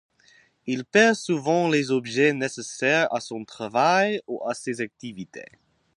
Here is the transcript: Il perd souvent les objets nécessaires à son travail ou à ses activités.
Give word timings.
Il 0.65 0.83
perd 0.83 1.13
souvent 1.13 1.69
les 1.69 1.91
objets 1.91 2.33
nécessaires 2.33 3.07
à 3.13 3.19
son 3.19 3.45
travail 3.45 4.19
ou 4.25 4.41
à 4.49 4.55
ses 4.55 4.81
activités. 4.81 5.45